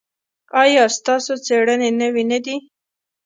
ایا 0.61 0.83
ستاسو 0.97 1.33
څیړنې 1.45 1.89
نوې 2.01 2.23
نه 2.31 2.39
دي؟ 2.45 2.57